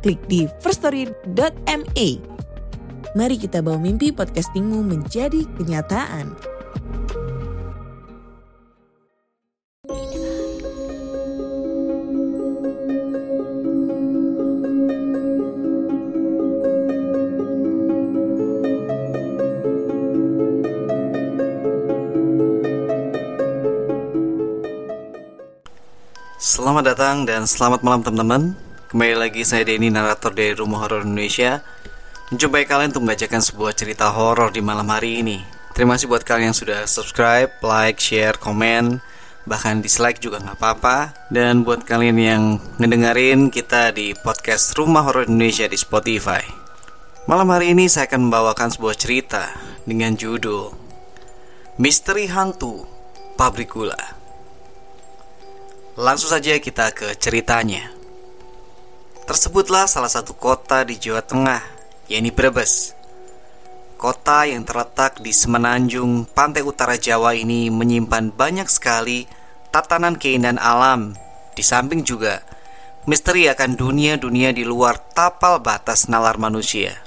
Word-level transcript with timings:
klik 0.00 0.20
di 0.26 0.48
firststory.me. 0.64 2.08
Mari 3.10 3.36
kita 3.36 3.60
bawa 3.60 3.78
mimpi 3.78 4.14
podcastingmu 4.14 4.86
menjadi 4.86 5.44
kenyataan. 5.58 6.34
Selamat 26.40 26.96
datang 26.96 27.28
dan 27.28 27.44
selamat 27.44 27.84
malam 27.84 28.00
teman-teman 28.00 28.69
Kembali 28.90 29.14
lagi 29.14 29.46
saya 29.46 29.62
Denny, 29.62 29.86
narator 29.86 30.34
dari 30.34 30.50
Rumah 30.50 30.82
Horor 30.82 31.06
Indonesia. 31.06 31.62
Menjumpai 32.34 32.66
kalian 32.66 32.90
untuk 32.90 33.06
membacakan 33.06 33.38
sebuah 33.38 33.70
cerita 33.70 34.10
horor 34.10 34.50
di 34.50 34.58
malam 34.58 34.90
hari 34.90 35.22
ini. 35.22 35.46
Terima 35.78 35.94
kasih 35.94 36.10
buat 36.10 36.26
kalian 36.26 36.50
yang 36.50 36.58
sudah 36.58 36.90
subscribe, 36.90 37.54
like, 37.62 38.02
share, 38.02 38.34
komen 38.34 38.98
Bahkan 39.46 39.86
dislike 39.86 40.18
juga 40.18 40.42
nggak 40.42 40.58
apa-apa. 40.58 41.30
Dan 41.30 41.62
buat 41.62 41.86
kalian 41.86 42.18
yang 42.18 42.42
ngedengerin 42.82 43.54
kita 43.54 43.94
di 43.94 44.10
podcast 44.18 44.74
Rumah 44.74 45.06
Horor 45.06 45.30
Indonesia 45.30 45.70
di 45.70 45.78
Spotify. 45.78 46.42
Malam 47.30 47.46
hari 47.54 47.70
ini 47.70 47.86
saya 47.86 48.10
akan 48.10 48.26
membawakan 48.26 48.74
sebuah 48.74 48.98
cerita 48.98 49.54
dengan 49.86 50.18
judul 50.18 50.74
Misteri 51.78 52.26
Hantu 52.26 52.90
Pabrik 53.38 53.70
Gula 53.70 54.18
Langsung 55.94 56.34
saja 56.34 56.58
kita 56.58 56.90
ke 56.90 57.14
ceritanya. 57.14 57.99
Tersebutlah 59.30 59.86
salah 59.86 60.10
satu 60.10 60.34
kota 60.34 60.82
di 60.82 60.98
Jawa 60.98 61.22
Tengah, 61.22 61.62
yakni 62.10 62.34
Brebes. 62.34 62.98
Kota 63.94 64.42
yang 64.42 64.66
terletak 64.66 65.22
di 65.22 65.30
semenanjung 65.30 66.26
pantai 66.26 66.66
utara 66.66 66.98
Jawa 66.98 67.38
ini 67.38 67.70
menyimpan 67.70 68.34
banyak 68.34 68.66
sekali 68.66 69.30
tatanan 69.70 70.18
keindahan 70.18 70.58
alam. 70.58 71.14
Di 71.54 71.62
samping 71.62 72.02
juga 72.02 72.42
misteri 73.06 73.46
akan 73.46 73.78
dunia-dunia 73.78 74.50
di 74.50 74.66
luar 74.66 74.98
tapal 74.98 75.62
batas 75.62 76.10
nalar 76.10 76.34
manusia. 76.34 76.98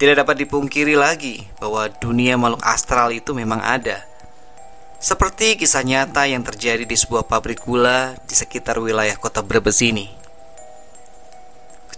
Tidak 0.00 0.24
dapat 0.24 0.40
dipungkiri 0.40 0.96
lagi 0.96 1.52
bahwa 1.60 1.92
dunia 2.00 2.40
makhluk 2.40 2.64
astral 2.64 3.12
itu 3.12 3.36
memang 3.36 3.60
ada 3.60 4.08
seperti 4.96 5.60
kisah 5.60 5.84
nyata 5.84 6.24
yang 6.24 6.40
terjadi 6.40 6.88
di 6.88 6.96
sebuah 6.96 7.28
pabrik 7.28 7.60
gula 7.60 8.16
di 8.24 8.32
sekitar 8.32 8.80
wilayah 8.80 9.20
kota 9.20 9.44
Brebes 9.44 9.84
ini. 9.84 10.21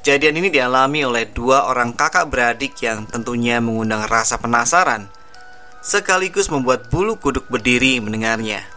Kejadian 0.05 0.44
ini 0.44 0.52
dialami 0.52 1.00
oleh 1.00 1.24
dua 1.33 1.64
orang 1.64 1.97
kakak 1.97 2.28
beradik 2.28 2.77
yang 2.84 3.08
tentunya 3.08 3.56
mengundang 3.56 4.05
rasa 4.05 4.36
penasaran, 4.36 5.09
sekaligus 5.81 6.53
membuat 6.53 6.92
bulu 6.92 7.16
kuduk 7.16 7.48
berdiri 7.48 8.04
mendengarnya. 8.04 8.69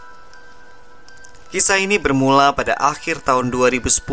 Kisah 1.52 1.84
ini 1.84 2.00
bermula 2.00 2.56
pada 2.56 2.80
akhir 2.80 3.20
tahun 3.28 3.52
2010. 3.52 4.08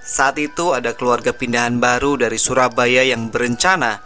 Saat 0.00 0.40
itu 0.40 0.72
ada 0.72 0.96
keluarga 0.96 1.36
pindahan 1.36 1.76
baru 1.76 2.16
dari 2.16 2.40
Surabaya 2.40 3.04
yang 3.04 3.28
berencana 3.28 4.00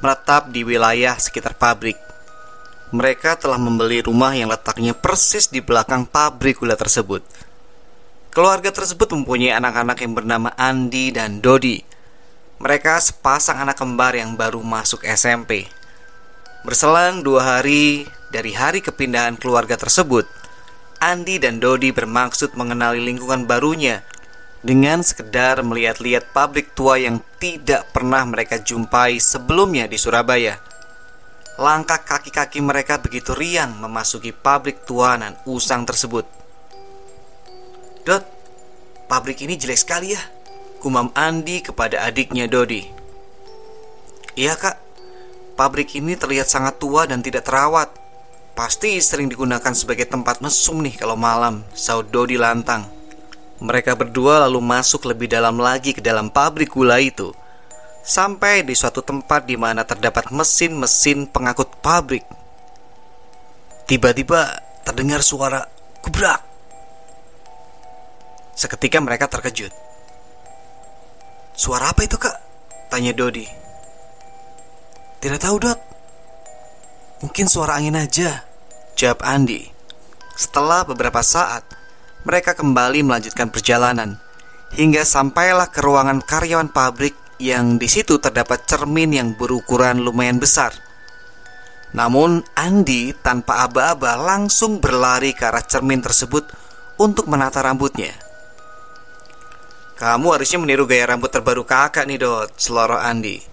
menetap 0.00 0.48
di 0.48 0.64
wilayah 0.64 1.20
sekitar 1.20 1.60
pabrik 1.60 2.00
mereka 2.90 3.38
telah 3.38 3.58
membeli 3.58 4.02
rumah 4.02 4.34
yang 4.34 4.50
letaknya 4.50 4.98
persis 4.98 5.46
di 5.46 5.62
belakang 5.62 6.10
pabrik 6.10 6.58
gula 6.58 6.74
tersebut. 6.74 7.22
Keluarga 8.30 8.70
tersebut 8.70 9.10
mempunyai 9.10 9.58
anak-anak 9.58 10.06
yang 10.06 10.14
bernama 10.14 10.54
Andi 10.54 11.10
dan 11.10 11.42
Dodi. 11.42 11.82
Mereka 12.62 13.02
sepasang 13.02 13.58
anak 13.58 13.82
kembar 13.82 14.14
yang 14.14 14.38
baru 14.38 14.62
masuk 14.62 15.02
SMP. 15.02 15.66
Berselang 16.62 17.26
dua 17.26 17.42
hari 17.42 18.06
dari 18.30 18.54
hari 18.54 18.86
kepindahan 18.86 19.34
keluarga 19.34 19.74
tersebut, 19.74 20.30
Andi 21.02 21.42
dan 21.42 21.58
Dodi 21.58 21.90
bermaksud 21.90 22.54
mengenali 22.54 23.02
lingkungan 23.02 23.50
barunya 23.50 24.06
dengan 24.62 25.02
sekedar 25.02 25.58
melihat-lihat 25.66 26.30
pabrik 26.30 26.70
tua 26.78 27.02
yang 27.02 27.18
tidak 27.42 27.90
pernah 27.90 28.22
mereka 28.30 28.62
jumpai 28.62 29.18
sebelumnya 29.18 29.90
di 29.90 29.98
Surabaya. 29.98 30.54
Langkah 31.58 31.98
kaki-kaki 31.98 32.62
mereka 32.62 33.02
begitu 33.02 33.34
riang 33.34 33.74
memasuki 33.82 34.30
pabrik 34.30 34.86
tuanan 34.86 35.34
usang 35.50 35.82
tersebut. 35.82 36.39
Dot, 38.10 38.26
pabrik 39.06 39.38
ini 39.46 39.54
jelek 39.54 39.86
sekali 39.86 40.18
ya, 40.18 40.22
kumam 40.82 41.14
Andi 41.14 41.62
kepada 41.62 42.02
adiknya 42.02 42.50
Dodi. 42.50 42.82
Iya 44.34 44.58
kak, 44.58 44.82
pabrik 45.54 45.94
ini 45.94 46.18
terlihat 46.18 46.50
sangat 46.50 46.82
tua 46.82 47.06
dan 47.06 47.22
tidak 47.22 47.46
terawat. 47.46 47.86
Pasti 48.58 48.98
sering 48.98 49.30
digunakan 49.30 49.70
sebagai 49.78 50.10
tempat 50.10 50.42
mesum 50.42 50.82
nih 50.82 50.98
kalau 50.98 51.14
malam, 51.14 51.62
saud 51.70 52.10
Dodi 52.10 52.34
lantang. 52.34 52.82
Mereka 53.62 53.94
berdua 53.94 54.42
lalu 54.42 54.58
masuk 54.58 55.06
lebih 55.06 55.30
dalam 55.30 55.62
lagi 55.62 55.94
ke 55.94 56.02
dalam 56.02 56.34
pabrik 56.34 56.74
gula 56.74 56.98
itu 56.98 57.30
sampai 58.02 58.66
di 58.66 58.74
suatu 58.74 59.06
tempat 59.06 59.46
di 59.46 59.54
mana 59.54 59.86
terdapat 59.86 60.34
mesin-mesin 60.34 61.30
pengangkut 61.30 61.78
pabrik. 61.78 62.26
Tiba-tiba 63.86 64.66
terdengar 64.82 65.22
suara 65.22 65.62
kubrak. 66.02 66.49
Seketika 68.60 69.00
mereka 69.00 69.24
terkejut. 69.24 69.72
Suara 71.56 71.96
apa 71.96 72.04
itu 72.04 72.20
kak? 72.20 72.36
Tanya 72.92 73.16
Dodi. 73.16 73.48
Tidak 75.16 75.40
tahu 75.40 75.56
dot. 75.64 75.80
Mungkin 77.24 77.48
suara 77.48 77.80
angin 77.80 77.96
aja. 77.96 78.44
Jawab 79.00 79.24
Andi. 79.24 79.64
Setelah 80.36 80.84
beberapa 80.84 81.24
saat, 81.24 81.64
mereka 82.28 82.52
kembali 82.52 83.00
melanjutkan 83.00 83.48
perjalanan 83.48 84.20
hingga 84.76 85.08
sampailah 85.08 85.72
ke 85.72 85.80
ruangan 85.80 86.20
karyawan 86.20 86.68
pabrik 86.68 87.16
yang 87.40 87.80
di 87.80 87.88
situ 87.88 88.20
terdapat 88.20 88.68
cermin 88.68 89.16
yang 89.16 89.28
berukuran 89.40 90.04
lumayan 90.04 90.36
besar. 90.36 90.76
Namun 91.96 92.44
Andi 92.52 93.16
tanpa 93.24 93.64
aba-aba 93.64 94.20
langsung 94.20 94.84
berlari 94.84 95.32
ke 95.32 95.48
arah 95.48 95.64
cermin 95.64 96.04
tersebut 96.04 96.44
untuk 97.00 97.24
menata 97.24 97.64
rambutnya. 97.64 98.28
Kamu 100.00 100.32
harusnya 100.32 100.56
meniru 100.56 100.88
gaya 100.88 101.12
rambut 101.12 101.28
terbaru 101.28 101.68
kakak 101.68 102.08
nih 102.08 102.16
Dot, 102.16 102.56
seloroh 102.56 102.96
Andi. 102.96 103.44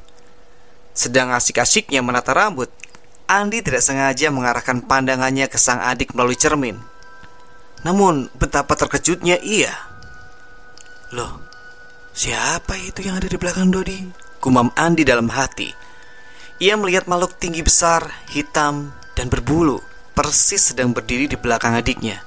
Sedang 0.96 1.36
asik-asiknya 1.36 2.00
menata 2.00 2.32
rambut, 2.32 2.72
Andi 3.28 3.60
tidak 3.60 3.84
sengaja 3.84 4.32
mengarahkan 4.32 4.80
pandangannya 4.88 5.52
ke 5.52 5.60
sang 5.60 5.84
adik 5.84 6.16
melalui 6.16 6.40
cermin. 6.40 6.80
Namun 7.84 8.32
betapa 8.40 8.80
terkejutnya 8.80 9.44
ia. 9.44 9.76
Loh, 11.12 11.48
Siapa 12.18 12.74
itu 12.82 13.06
yang 13.06 13.22
ada 13.22 13.30
di 13.30 13.38
belakang 13.38 13.70
Dodi? 13.70 14.02
Kumam 14.42 14.74
Andi 14.74 15.06
dalam 15.06 15.30
hati. 15.30 15.70
Ia 16.58 16.74
melihat 16.74 17.06
makhluk 17.06 17.38
tinggi 17.38 17.62
besar, 17.62 18.10
hitam, 18.34 18.90
dan 19.14 19.30
berbulu, 19.30 19.86
persis 20.18 20.74
sedang 20.74 20.98
berdiri 20.98 21.30
di 21.30 21.38
belakang 21.38 21.78
adiknya. 21.78 22.26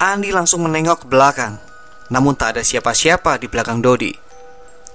Andi 0.00 0.32
langsung 0.32 0.64
menengok 0.64 1.04
ke 1.04 1.06
belakang, 1.12 1.60
namun 2.10 2.34
tak 2.34 2.58
ada 2.58 2.62
siapa-siapa 2.66 3.38
di 3.38 3.46
belakang 3.46 3.78
Dodi. 3.78 4.10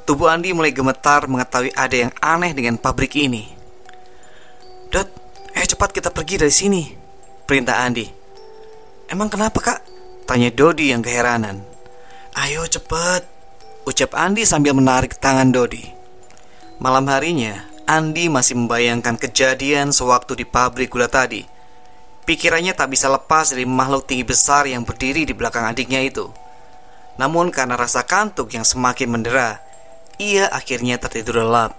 Tubuh 0.05 0.29
Andi 0.29 0.53
mulai 0.53 0.69
gemetar 0.69 1.25
mengetahui 1.25 1.73
ada 1.73 1.95
yang 1.95 2.13
aneh 2.21 2.53
dengan 2.53 2.77
pabrik 2.77 3.17
ini. 3.17 3.49
Dot, 4.93 5.09
eh 5.55 5.65
cepat 5.65 5.89
kita 5.95 6.13
pergi 6.13 6.37
dari 6.37 6.53
sini, 6.53 6.83
perintah 7.47 7.81
Andi. 7.81 8.05
Emang 9.09 9.31
kenapa 9.31 9.57
kak? 9.57 9.79
Tanya 10.29 10.53
Dodi 10.53 10.93
yang 10.93 11.01
keheranan. 11.01 11.65
Ayo 12.37 12.67
cepat, 12.69 13.25
Ucap 13.85 14.13
Andi 14.13 14.45
sambil 14.45 14.75
menarik 14.77 15.17
tangan 15.17 15.49
Dodi. 15.49 15.81
Malam 16.77 17.07
harinya, 17.09 17.65
Andi 17.85 18.27
masih 18.27 18.59
membayangkan 18.59 19.15
kejadian 19.15 19.93
sewaktu 19.93 20.35
di 20.37 20.45
pabrik 20.45 20.91
gula 20.91 21.05
tadi. 21.07 21.45
Pikirannya 22.25 22.73
tak 22.73 22.89
bisa 22.89 23.05
lepas 23.07 23.53
dari 23.53 23.69
makhluk 23.69 24.09
tinggi 24.09 24.25
besar 24.25 24.65
yang 24.65 24.81
berdiri 24.81 25.29
di 25.29 25.37
belakang 25.37 25.69
adiknya 25.69 26.01
itu. 26.01 26.33
Namun 27.15 27.51
karena 27.51 27.79
rasa 27.79 28.03
kantuk 28.03 28.51
yang 28.51 28.67
semakin 28.67 29.07
mendera, 29.07 29.63
ia 30.19 30.51
akhirnya 30.51 30.99
tertidur 30.99 31.43
lelap. 31.43 31.71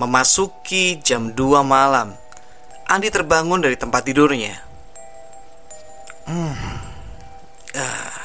Memasuki 0.00 0.98
jam 1.04 1.36
2 1.36 1.60
malam, 1.62 2.16
Andi 2.90 3.06
terbangun 3.06 3.62
dari 3.62 3.78
tempat 3.78 4.02
tidurnya. 4.02 4.58
Hmm, 6.26 6.56
ah, 7.78 8.18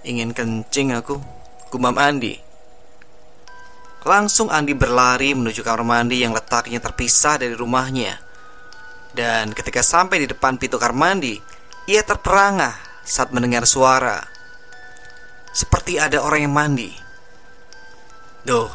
ingin 0.00 0.32
kencing 0.32 0.96
aku, 0.96 1.20
gumam 1.68 2.00
Andi. 2.00 2.40
Langsung 4.08 4.48
Andi 4.48 4.72
berlari 4.72 5.36
menuju 5.36 5.60
kamar 5.60 5.84
mandi 5.84 6.24
yang 6.24 6.32
letaknya 6.32 6.80
terpisah 6.80 7.36
dari 7.36 7.52
rumahnya. 7.52 8.16
Dan 9.12 9.52
ketika 9.52 9.84
sampai 9.84 10.24
di 10.24 10.26
depan 10.32 10.56
pintu 10.56 10.80
kamar 10.80 10.96
mandi, 10.96 11.36
ia 11.84 12.00
terperangah 12.00 12.72
saat 13.04 13.28
mendengar 13.30 13.68
suara. 13.68 14.31
Seperti 15.52 16.00
ada 16.00 16.24
orang 16.24 16.48
yang 16.48 16.54
mandi. 16.56 16.90
Duh, 18.42 18.72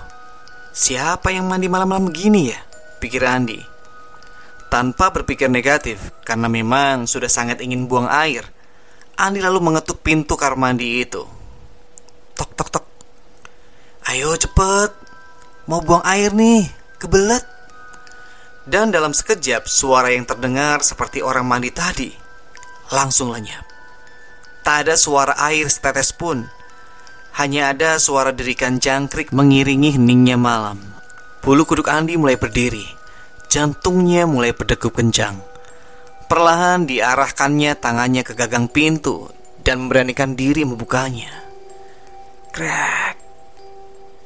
siapa 0.71 1.33
yang 1.33 1.49
mandi 1.49 1.65
malam-malam 1.65 2.13
begini 2.13 2.53
ya? 2.53 2.59
Pikir 3.01 3.25
Andi. 3.25 3.59
Tanpa 4.69 5.09
berpikir 5.09 5.49
negatif, 5.49 6.13
karena 6.21 6.45
memang 6.45 7.09
sudah 7.09 7.27
sangat 7.27 7.65
ingin 7.65 7.89
buang 7.89 8.05
air, 8.05 8.45
Andi 9.17 9.41
lalu 9.41 9.57
mengetuk 9.59 10.05
pintu 10.05 10.37
kamar 10.37 10.53
mandi 10.53 11.01
itu. 11.01 11.25
Tok 12.37 12.51
tok 12.53 12.69
tok. 12.69 12.85
Ayo 14.07 14.37
cepet, 14.37 14.93
mau 15.65 15.81
buang 15.81 16.05
air 16.05 16.29
nih, 16.29 16.69
kebelet. 17.01 17.41
Dan 18.67 18.93
dalam 18.93 19.17
sekejap 19.17 19.65
suara 19.65 20.13
yang 20.13 20.29
terdengar 20.29 20.85
seperti 20.85 21.25
orang 21.25 21.47
mandi 21.47 21.73
tadi 21.73 22.11
langsung 22.91 23.33
lenyap. 23.33 23.63
Tak 24.61 24.83
ada 24.83 24.95
suara 24.99 25.33
air 25.39 25.71
setetes 25.71 26.11
pun 26.11 26.43
hanya 27.37 27.69
ada 27.69 28.01
suara 28.01 28.33
derikan 28.33 28.81
jangkrik 28.81 29.29
mengiringi 29.29 29.93
heningnya 29.93 30.41
malam. 30.41 30.81
Bulu 31.45 31.69
kuduk 31.69 31.85
Andi 31.85 32.17
mulai 32.17 32.33
berdiri. 32.33 32.83
Jantungnya 33.45 34.25
mulai 34.25 34.57
berdegup 34.57 34.97
kencang. 34.97 35.37
Perlahan 36.25 36.89
diarahkannya 36.89 37.77
tangannya 37.77 38.25
ke 38.25 38.33
gagang 38.33 38.65
pintu 38.67 39.29
dan 39.61 39.85
memberanikan 39.85 40.33
diri 40.33 40.65
membukanya. 40.65 41.29
Krek. 42.49 43.15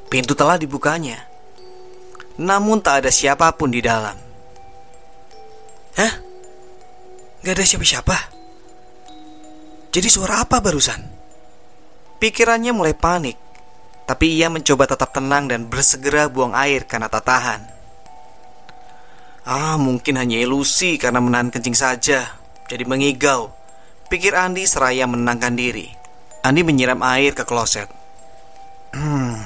Pintu 0.08 0.32
telah 0.32 0.56
dibukanya. 0.56 1.20
Namun 2.40 2.80
tak 2.80 3.06
ada 3.06 3.12
siapa 3.12 3.52
pun 3.60 3.76
di 3.76 3.84
dalam. 3.84 4.16
Hah? 6.00 6.14
Gak 7.44 7.54
ada 7.60 7.66
siapa-siapa? 7.68 8.18
Jadi 9.92 10.08
suara 10.08 10.48
apa 10.48 10.64
barusan? 10.64 11.11
Pikirannya 12.22 12.70
mulai 12.70 12.94
panik, 12.94 13.34
tapi 14.06 14.38
ia 14.38 14.46
mencoba 14.46 14.86
tetap 14.86 15.10
tenang 15.10 15.50
dan 15.50 15.66
bersegera 15.66 16.30
buang 16.30 16.54
air 16.54 16.86
karena 16.86 17.10
tak 17.10 17.26
tahan. 17.26 17.66
Ah, 19.42 19.74
mungkin 19.82 20.22
hanya 20.22 20.38
ilusi 20.38 21.02
karena 21.02 21.18
menahan 21.18 21.50
kencing 21.50 21.74
saja, 21.74 22.38
jadi 22.70 22.86
mengigau. 22.86 23.50
Pikir 24.06 24.38
Andi 24.38 24.70
seraya 24.70 25.10
menenangkan 25.10 25.58
diri. 25.58 25.90
Andi 26.46 26.62
menyiram 26.62 27.02
air 27.02 27.34
ke 27.34 27.42
kloset. 27.42 27.90
Hmm, 28.94 29.42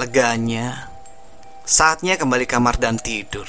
leganya. 0.00 0.88
Saatnya 1.68 2.16
kembali 2.16 2.48
kamar 2.48 2.80
dan 2.80 2.96
tidur. 2.96 3.44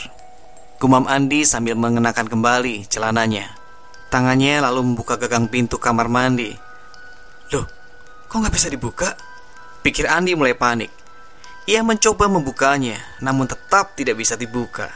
Gumam 0.84 1.08
Andi 1.08 1.48
sambil 1.48 1.80
mengenakan 1.80 2.28
kembali 2.28 2.92
celananya. 2.92 3.56
Tangannya 4.12 4.60
lalu 4.68 4.84
membuka 4.84 5.16
gagang 5.16 5.48
pintu 5.48 5.80
kamar 5.80 6.12
mandi. 6.12 6.52
Loh, 7.56 7.79
Kok 8.30 8.46
nggak 8.46 8.54
bisa 8.54 8.70
dibuka? 8.70 9.18
Pikir 9.82 10.06
Andi 10.06 10.38
mulai 10.38 10.54
panik. 10.54 10.94
Ia 11.66 11.82
mencoba 11.82 12.30
membukanya, 12.30 13.02
namun 13.26 13.50
tetap 13.50 13.98
tidak 13.98 14.22
bisa 14.22 14.38
dibuka. 14.38 14.94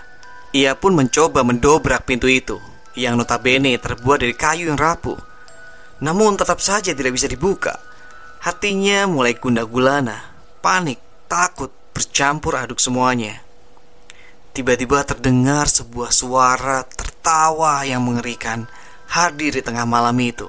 Ia 0.54 0.78
pun 0.78 0.94
mencoba 0.94 1.42
mendobrak 1.42 2.06
pintu 2.06 2.30
itu, 2.30 2.62
yang 2.94 3.18
notabene 3.18 3.74
terbuat 3.82 4.22
dari 4.22 4.38
kayu 4.38 4.70
yang 4.70 4.78
rapuh. 4.78 5.18
Namun 6.06 6.38
tetap 6.38 6.62
saja 6.62 6.94
tidak 6.94 7.18
bisa 7.18 7.26
dibuka. 7.26 7.82
Hatinya 8.46 9.10
mulai 9.10 9.34
gundah 9.34 9.66
gulana, 9.66 10.30
panik, 10.62 11.02
takut, 11.26 11.74
bercampur 11.90 12.54
aduk 12.54 12.78
semuanya. 12.78 13.42
Tiba-tiba 14.54 15.02
terdengar 15.10 15.66
sebuah 15.66 16.14
suara 16.14 16.86
tertawa 16.86 17.82
yang 17.82 18.06
mengerikan 18.06 18.70
hadir 19.10 19.58
di 19.58 19.66
tengah 19.66 19.90
malam 19.90 20.14
itu. 20.22 20.46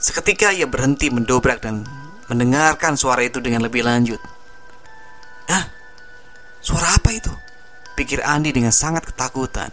Seketika 0.00 0.48
ia 0.48 0.64
berhenti 0.64 1.12
mendobrak 1.12 1.60
dan 1.60 1.84
mendengarkan 2.32 2.96
suara 2.96 3.20
itu 3.20 3.36
dengan 3.44 3.68
lebih 3.68 3.84
lanjut. 3.84 4.16
Hah? 5.52 5.68
Suara 6.64 6.96
apa 6.96 7.12
itu? 7.12 7.28
Pikir 8.00 8.24
Andi 8.24 8.48
dengan 8.48 8.72
sangat 8.72 9.04
ketakutan. 9.04 9.68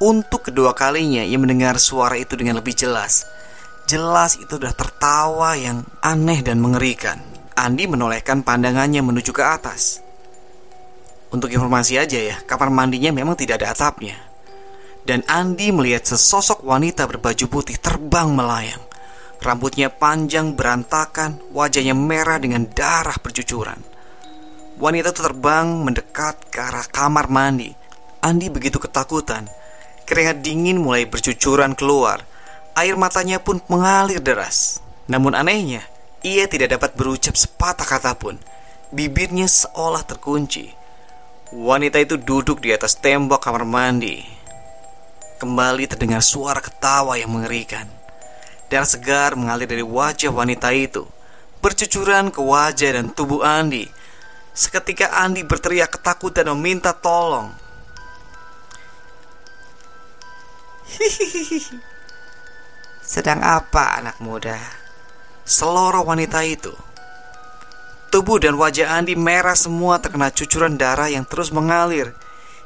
Untuk 0.00 0.48
kedua 0.48 0.72
kalinya 0.72 1.20
ia 1.20 1.36
mendengar 1.36 1.76
suara 1.76 2.16
itu 2.16 2.32
dengan 2.32 2.64
lebih 2.64 2.72
jelas. 2.72 3.28
Jelas 3.84 4.40
itu 4.40 4.56
sudah 4.56 4.72
tertawa 4.72 5.52
yang 5.52 5.84
aneh 6.00 6.40
dan 6.40 6.56
mengerikan. 6.56 7.20
Andi 7.52 7.84
menolehkan 7.84 8.40
pandangannya 8.40 9.04
menuju 9.04 9.36
ke 9.36 9.44
atas. 9.44 10.00
Untuk 11.28 11.52
informasi 11.52 12.00
aja 12.00 12.16
ya, 12.16 12.36
kamar 12.48 12.72
mandinya 12.72 13.12
memang 13.12 13.36
tidak 13.36 13.60
ada 13.60 13.76
atapnya. 13.76 14.16
Dan 15.04 15.20
Andi 15.28 15.76
melihat 15.76 16.08
sesosok 16.08 16.64
wanita 16.64 17.04
berbaju 17.04 17.44
putih 17.52 17.76
terbang 17.76 18.32
melayang. 18.32 18.85
Rambutnya 19.40 19.92
panjang 19.92 20.56
berantakan, 20.56 21.38
wajahnya 21.52 21.92
merah 21.92 22.40
dengan 22.40 22.66
darah 22.66 23.16
bercucuran. 23.20 23.78
Wanita 24.76 25.08
itu 25.12 25.22
terbang 25.24 25.66
mendekat 25.84 26.52
ke 26.52 26.60
arah 26.60 26.84
kamar 26.84 27.32
mandi. 27.32 27.72
Andi 28.20 28.52
begitu 28.52 28.76
ketakutan. 28.76 29.48
Keringat 30.04 30.44
dingin 30.44 30.84
mulai 30.84 31.08
bercucuran 31.08 31.72
keluar. 31.72 32.20
Air 32.76 33.00
matanya 33.00 33.40
pun 33.40 33.64
mengalir 33.72 34.20
deras. 34.20 34.84
Namun 35.08 35.32
anehnya, 35.32 35.80
ia 36.20 36.44
tidak 36.44 36.76
dapat 36.76 36.92
berucap 36.92 37.38
sepatah 37.38 37.88
kata 37.88 38.12
pun. 38.20 38.36
Bibirnya 38.92 39.48
seolah 39.48 40.04
terkunci. 40.04 40.68
Wanita 41.56 42.02
itu 42.02 42.20
duduk 42.20 42.60
di 42.60 42.74
atas 42.74 42.98
tembok 43.00 43.40
kamar 43.40 43.64
mandi. 43.64 44.20
Kembali 45.40 45.88
terdengar 45.88 46.20
suara 46.20 46.60
ketawa 46.60 47.16
yang 47.16 47.32
mengerikan. 47.32 47.88
Darah 48.66 48.88
segar 48.88 49.38
mengalir 49.38 49.70
dari 49.70 49.86
wajah 49.86 50.34
wanita 50.34 50.74
itu, 50.74 51.06
bercucuran 51.62 52.34
ke 52.34 52.42
wajah 52.42 52.98
dan 52.98 53.14
tubuh 53.14 53.46
Andi. 53.46 53.86
Seketika 54.50 55.14
Andi 55.22 55.46
berteriak 55.46 55.94
ketakutan 55.94 56.50
dan 56.50 56.58
meminta 56.58 56.90
tolong. 56.90 57.54
Sedang 63.06 63.38
apa 63.46 64.02
anak 64.02 64.18
muda? 64.18 64.58
Seloro 65.46 66.02
wanita 66.02 66.42
itu. 66.42 66.74
Tubuh 68.10 68.42
dan 68.42 68.58
wajah 68.58 68.98
Andi 68.98 69.14
merah 69.14 69.54
semua 69.54 70.02
terkena 70.02 70.34
cucuran 70.34 70.74
darah 70.74 71.06
yang 71.06 71.22
terus 71.22 71.54
mengalir. 71.54 72.18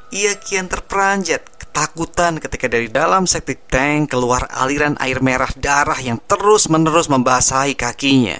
Ia 0.09 0.33
kian 0.41 0.65
terperanjat 0.65 1.60
ketakutan 1.71 2.35
ketika 2.43 2.67
dari 2.67 2.91
dalam 2.91 3.23
septic 3.23 3.63
tank 3.71 4.11
keluar 4.11 4.43
aliran 4.51 4.99
air 4.99 5.23
merah 5.23 5.47
darah 5.55 5.95
yang 6.03 6.19
terus-menerus 6.27 7.07
membasahi 7.07 7.79
kakinya. 7.79 8.35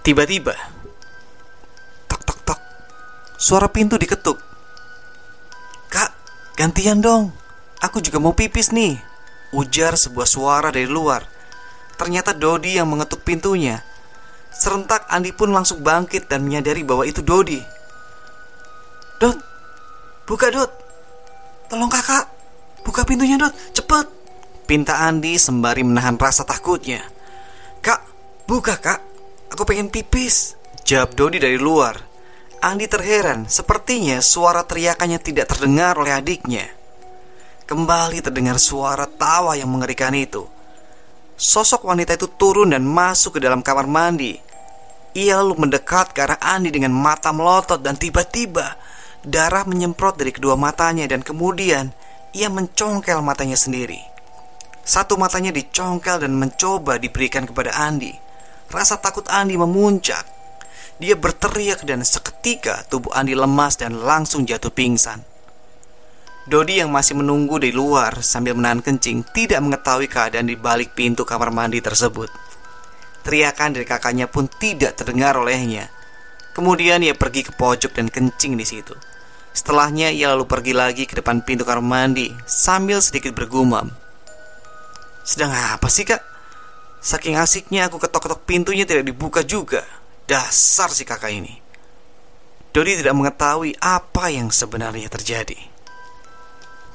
Tiba-tiba, 0.00 0.56
tok 2.08 2.24
tok 2.24 2.40
tok, 2.40 2.60
suara 3.36 3.68
pintu 3.68 4.00
diketuk. 4.00 4.40
Kak, 5.92 6.16
gantian 6.56 7.04
dong. 7.04 7.36
Aku 7.84 8.00
juga 8.00 8.16
mau 8.16 8.32
pipis 8.32 8.72
nih. 8.72 8.96
Ujar 9.52 10.00
sebuah 10.00 10.24
suara 10.24 10.72
dari 10.72 10.88
luar. 10.88 11.28
Ternyata 12.00 12.32
Dodi 12.32 12.80
yang 12.80 12.88
mengetuk 12.88 13.28
pintunya. 13.28 13.84
Serentak 14.48 15.04
Andi 15.12 15.36
pun 15.36 15.52
langsung 15.52 15.84
bangkit 15.84 16.32
dan 16.32 16.48
menyadari 16.48 16.80
bahwa 16.80 17.04
itu 17.04 17.20
Dodi. 17.20 17.60
Dot, 19.20 19.36
buka 20.24 20.48
Dot. 20.48 20.81
Tolong 21.72 21.88
kakak, 21.88 22.28
buka 22.84 23.00
pintunya 23.08 23.40
Dot, 23.40 23.56
cepet. 23.72 24.04
Pinta 24.68 25.08
Andi 25.08 25.40
sembari 25.40 25.80
menahan 25.80 26.20
rasa 26.20 26.44
takutnya. 26.44 27.00
Kak, 27.80 28.04
buka 28.44 28.76
kak, 28.76 29.00
aku 29.48 29.64
pengen 29.64 29.88
pipis. 29.88 30.52
Jawab 30.84 31.16
Dodi 31.16 31.40
dari 31.40 31.56
luar. 31.56 31.96
Andi 32.60 32.84
terheran, 32.92 33.48
sepertinya 33.48 34.20
suara 34.20 34.68
teriakannya 34.68 35.16
tidak 35.16 35.48
terdengar 35.48 35.96
oleh 35.96 36.12
adiknya. 36.12 36.68
Kembali 37.64 38.20
terdengar 38.20 38.60
suara 38.60 39.08
tawa 39.08 39.56
yang 39.56 39.72
mengerikan 39.72 40.12
itu. 40.12 40.44
Sosok 41.40 41.88
wanita 41.88 42.20
itu 42.20 42.28
turun 42.36 42.76
dan 42.76 42.84
masuk 42.84 43.40
ke 43.40 43.48
dalam 43.48 43.64
kamar 43.64 43.88
mandi. 43.88 44.36
Ia 45.16 45.40
lalu 45.40 45.64
mendekat 45.64 46.12
ke 46.12 46.20
arah 46.20 46.36
Andi 46.36 46.68
dengan 46.68 46.92
mata 46.92 47.32
melotot 47.32 47.80
dan 47.80 47.96
tiba-tiba 47.96 48.76
Darah 49.22 49.62
menyemprot 49.62 50.18
dari 50.18 50.34
kedua 50.34 50.58
matanya 50.58 51.06
dan 51.06 51.22
kemudian 51.22 51.94
ia 52.34 52.50
mencongkel 52.50 53.22
matanya 53.22 53.54
sendiri. 53.54 54.02
Satu 54.82 55.14
matanya 55.14 55.54
dicongkel 55.54 56.26
dan 56.26 56.34
mencoba 56.34 56.98
diberikan 56.98 57.46
kepada 57.46 57.70
Andi. 57.70 58.10
Rasa 58.66 58.98
takut 58.98 59.22
Andi 59.30 59.54
memuncak. 59.54 60.26
Dia 60.98 61.14
berteriak 61.14 61.86
dan 61.86 62.02
seketika 62.02 62.82
tubuh 62.90 63.14
Andi 63.14 63.38
lemas 63.38 63.78
dan 63.78 64.02
langsung 64.02 64.42
jatuh 64.42 64.74
pingsan. 64.74 65.22
Dodi 66.42 66.82
yang 66.82 66.90
masih 66.90 67.14
menunggu 67.14 67.62
di 67.62 67.70
luar 67.70 68.18
sambil 68.26 68.58
menahan 68.58 68.82
kencing 68.82 69.22
tidak 69.30 69.62
mengetahui 69.62 70.10
keadaan 70.10 70.50
di 70.50 70.58
balik 70.58 70.98
pintu 70.98 71.22
kamar 71.22 71.54
mandi 71.54 71.78
tersebut. 71.78 72.26
Teriakan 73.22 73.78
dari 73.78 73.86
kakaknya 73.86 74.26
pun 74.26 74.50
tidak 74.50 74.98
terdengar 74.98 75.38
olehnya. 75.38 75.86
Kemudian 76.50 77.06
ia 77.06 77.14
pergi 77.14 77.46
ke 77.46 77.54
pojok 77.54 77.94
dan 77.94 78.10
kencing 78.10 78.58
di 78.58 78.66
situ. 78.66 79.11
Setelahnya 79.52 80.08
ia 80.08 80.32
lalu 80.32 80.48
pergi 80.48 80.72
lagi 80.72 81.04
ke 81.04 81.20
depan 81.20 81.44
pintu 81.44 81.68
kamar 81.68 81.84
mandi 81.84 82.32
sambil 82.48 83.04
sedikit 83.04 83.36
bergumam. 83.36 83.92
Sedang 85.22 85.52
apa 85.52 85.86
sih 85.92 86.08
kak? 86.08 86.24
Saking 87.04 87.36
asiknya 87.36 87.86
aku 87.86 88.00
ketok-ketok 88.00 88.48
pintunya 88.48 88.88
tidak 88.88 89.04
dibuka 89.06 89.44
juga. 89.44 89.84
Dasar 90.24 90.88
si 90.88 91.04
kakak 91.04 91.34
ini. 91.34 91.60
Dodi 92.72 92.96
tidak 92.96 93.12
mengetahui 93.12 93.76
apa 93.84 94.32
yang 94.32 94.48
sebenarnya 94.48 95.12
terjadi. 95.12 95.60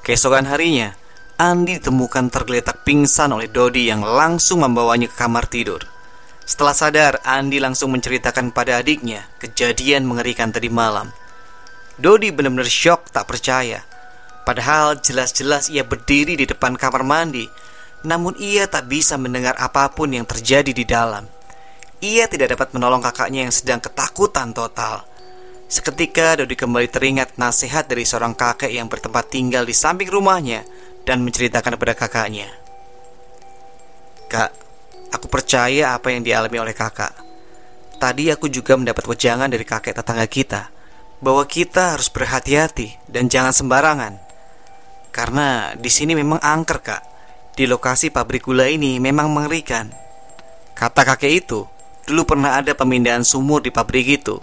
Keesokan 0.02 0.50
harinya, 0.50 0.98
Andi 1.38 1.78
ditemukan 1.78 2.34
tergeletak 2.34 2.82
pingsan 2.82 3.30
oleh 3.30 3.46
Dodi 3.46 3.86
yang 3.86 4.02
langsung 4.02 4.66
membawanya 4.66 5.06
ke 5.06 5.14
kamar 5.22 5.46
tidur. 5.46 5.86
Setelah 6.48 6.74
sadar, 6.74 7.14
Andi 7.22 7.62
langsung 7.62 7.94
menceritakan 7.94 8.56
pada 8.56 8.82
adiknya 8.82 9.30
kejadian 9.38 10.10
mengerikan 10.10 10.50
tadi 10.50 10.72
malam. 10.72 11.14
Dodi 11.98 12.30
benar-benar 12.30 12.70
shock 12.70 13.10
tak 13.10 13.26
percaya. 13.26 13.82
Padahal 14.46 15.02
jelas-jelas 15.02 15.74
ia 15.74 15.82
berdiri 15.82 16.38
di 16.38 16.46
depan 16.46 16.78
kamar 16.78 17.02
mandi, 17.02 17.50
namun 18.06 18.38
ia 18.38 18.70
tak 18.70 18.86
bisa 18.86 19.18
mendengar 19.18 19.58
apa 19.58 19.90
pun 19.90 20.14
yang 20.14 20.24
terjadi 20.30 20.70
di 20.78 20.86
dalam. 20.86 21.26
Ia 21.98 22.30
tidak 22.30 22.54
dapat 22.54 22.78
menolong 22.78 23.02
kakaknya 23.02 23.50
yang 23.50 23.54
sedang 23.54 23.82
ketakutan 23.82 24.54
total. 24.54 25.10
Seketika 25.66 26.38
Dodi 26.38 26.54
kembali 26.54 26.86
teringat 26.86 27.42
nasihat 27.42 27.90
dari 27.90 28.06
seorang 28.06 28.38
kakek 28.38 28.70
yang 28.70 28.86
bertempat 28.86 29.34
tinggal 29.34 29.66
di 29.66 29.74
samping 29.74 30.08
rumahnya 30.08 30.70
dan 31.02 31.26
menceritakan 31.26 31.82
kepada 31.82 31.98
kakaknya. 31.98 32.48
Kak, 34.30 34.54
aku 35.18 35.26
percaya 35.26 35.98
apa 35.98 36.14
yang 36.14 36.22
dialami 36.22 36.62
oleh 36.62 36.78
kakak. 36.78 37.12
Tadi 37.98 38.30
aku 38.30 38.54
juga 38.54 38.78
mendapat 38.78 39.02
wejangan 39.10 39.50
dari 39.50 39.66
kakek 39.66 39.98
tetangga 39.98 40.30
kita 40.30 40.77
bahwa 41.24 41.44
kita 41.46 41.98
harus 41.98 42.10
berhati-hati 42.10 42.98
dan 43.10 43.30
jangan 43.32 43.54
sembarangan. 43.54 44.14
Karena 45.10 45.74
di 45.74 45.90
sini 45.90 46.14
memang 46.14 46.38
angker, 46.42 46.80
Kak. 46.84 47.04
Di 47.58 47.66
lokasi 47.66 48.14
pabrik 48.14 48.46
gula 48.46 48.70
ini 48.70 49.02
memang 49.02 49.34
mengerikan. 49.34 49.90
Kata 50.78 51.02
kakek 51.02 51.34
itu, 51.42 51.66
Dulu 52.08 52.24
pernah 52.24 52.56
ada 52.56 52.72
pemindahan 52.72 53.28
sumur 53.28 53.60
di 53.60 53.68
pabrik 53.68 54.24
itu. 54.24 54.40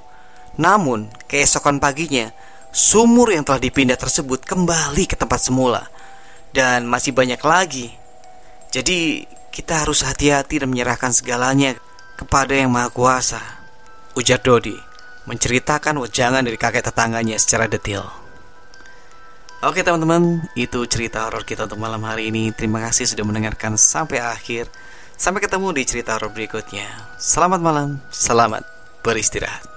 Namun, 0.60 1.08
keesokan 1.24 1.80
paginya, 1.80 2.28
sumur 2.68 3.32
yang 3.32 3.40
telah 3.40 3.56
dipindah 3.56 3.96
tersebut 3.96 4.44
kembali 4.44 5.08
ke 5.08 5.16
tempat 5.16 5.40
semula. 5.40 5.88
Dan 6.52 6.84
masih 6.84 7.16
banyak 7.16 7.40
lagi. 7.40 7.88
Jadi, 8.68 9.24
kita 9.48 9.80
harus 9.80 10.04
hati-hati 10.04 10.60
dan 10.60 10.68
menyerahkan 10.68 11.16
segalanya 11.16 11.72
kepada 12.20 12.52
Yang 12.52 12.70
Maha 12.76 12.88
Kuasa. 12.92 13.40
Ujar 14.12 14.44
Dodi, 14.44 14.76
menceritakan 15.24 16.00
wejangan 16.00 16.44
dari 16.44 16.56
kakek 16.60 16.84
tetangganya 16.88 17.36
secara 17.40 17.68
detail. 17.68 18.08
Oke 19.64 19.80
teman-teman, 19.80 20.44
itu 20.60 20.84
cerita 20.84 21.24
horor 21.24 21.40
kita 21.48 21.64
untuk 21.64 21.80
malam 21.80 22.04
hari 22.04 22.28
ini. 22.28 22.52
Terima 22.52 22.84
kasih 22.84 23.08
sudah 23.08 23.24
mendengarkan 23.24 23.80
sampai 23.80 24.20
akhir. 24.20 24.68
Sampai 25.16 25.40
ketemu 25.40 25.72
di 25.72 25.82
cerita 25.88 26.20
horor 26.20 26.28
berikutnya. 26.36 26.84
Selamat 27.16 27.64
malam, 27.64 28.04
selamat 28.12 28.68
beristirahat. 29.00 29.73